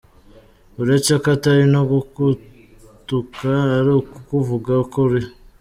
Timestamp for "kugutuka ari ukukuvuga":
1.89-4.71